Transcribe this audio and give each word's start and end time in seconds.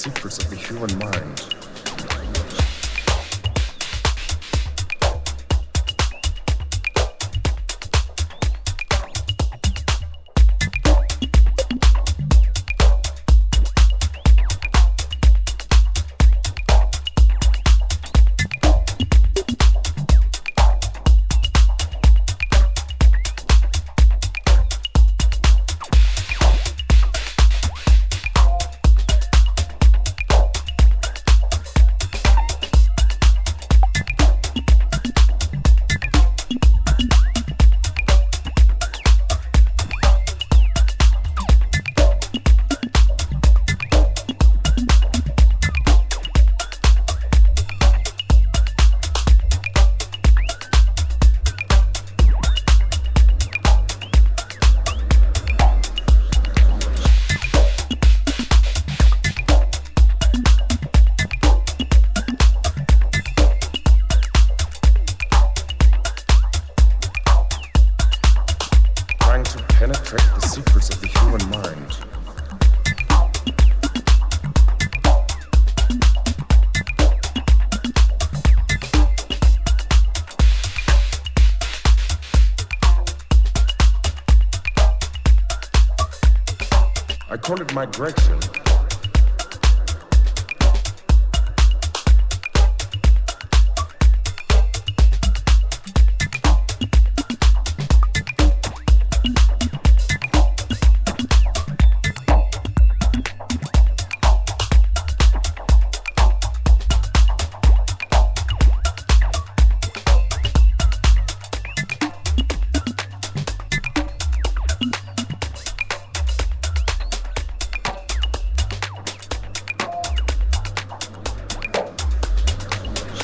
secrets 0.00 0.38
of 0.38 0.48
the 0.48 0.56
human 0.56 0.88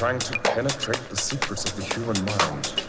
trying 0.06 0.18
to 0.20 0.38
penetrate 0.38 1.08
the 1.08 1.16
secrets 1.16 1.64
of 1.64 1.74
the 1.74 1.82
human 1.82 2.24
mind. 2.24 2.85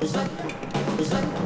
Cosmopolitan. 0.00 1.36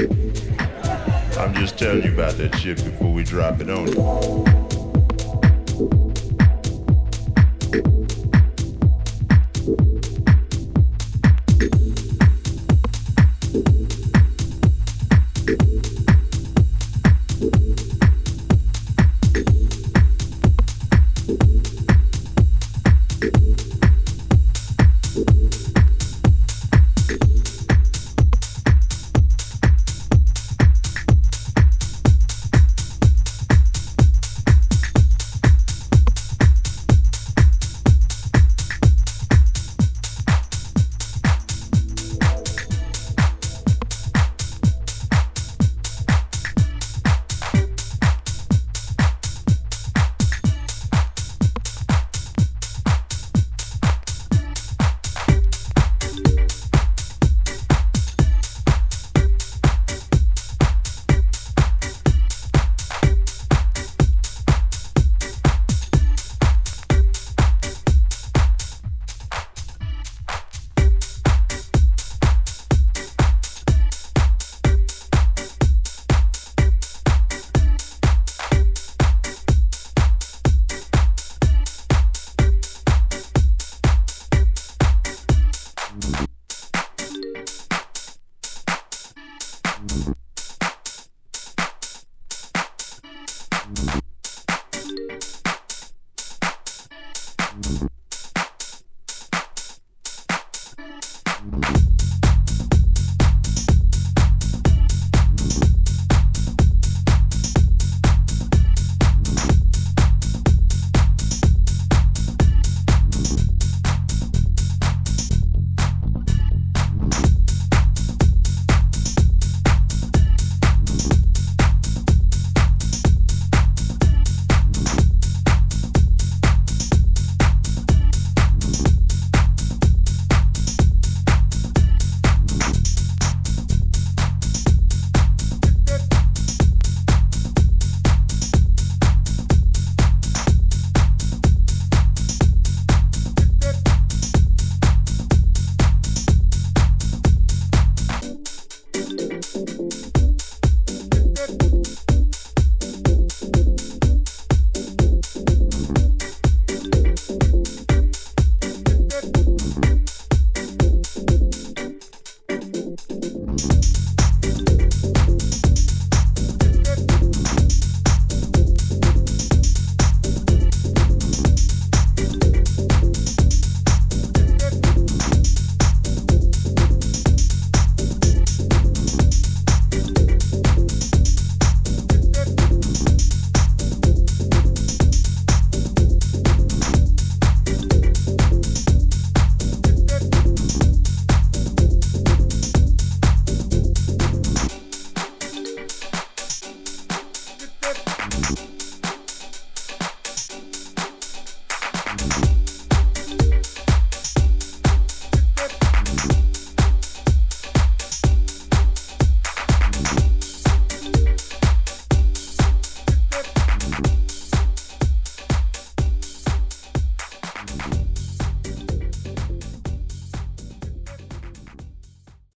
I'm 0.00 1.54
just 1.54 1.78
telling 1.78 2.04
you 2.04 2.12
about 2.12 2.34
that 2.34 2.56
shit 2.56 2.76
before 2.76 3.12
we 3.12 3.24
drop 3.24 3.60
it 3.60 3.68
on 3.68 3.88
you. 3.88 4.67